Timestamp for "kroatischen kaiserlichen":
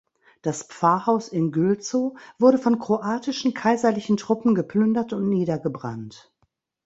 2.79-4.17